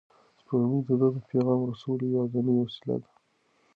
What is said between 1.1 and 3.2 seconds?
د پیغام رسولو یوازینۍ وسیله ده.